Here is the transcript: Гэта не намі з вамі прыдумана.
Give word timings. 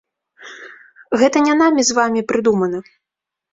Гэта 1.23 1.37
не 1.49 1.53
намі 1.61 1.81
з 1.91 1.99
вамі 2.01 2.25
прыдумана. 2.35 2.77